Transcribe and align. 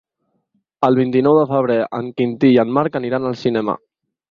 El 0.87 0.97
vint-i-nou 0.99 1.37
de 1.41 1.43
febrer 1.51 1.77
en 1.99 2.09
Quintí 2.21 2.51
i 2.57 2.59
en 2.65 2.75
Marc 2.81 3.01
aniran 3.03 3.31
al 3.33 3.39
cinema. 3.47 3.79